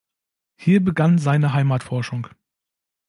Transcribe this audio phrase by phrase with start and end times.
[0.55, 2.25] Hier begann seine Heimatforschung.